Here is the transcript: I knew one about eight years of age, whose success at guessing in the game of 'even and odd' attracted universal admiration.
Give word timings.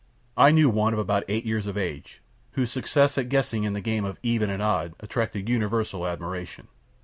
I 0.35 0.49
knew 0.49 0.67
one 0.67 0.95
about 0.95 1.25
eight 1.27 1.45
years 1.45 1.67
of 1.67 1.77
age, 1.77 2.23
whose 2.53 2.71
success 2.71 3.19
at 3.19 3.29
guessing 3.29 3.65
in 3.65 3.73
the 3.73 3.81
game 3.81 4.03
of 4.03 4.17
'even 4.23 4.49
and 4.49 4.59
odd' 4.59 4.95
attracted 4.99 5.47
universal 5.47 6.07
admiration. 6.07 6.69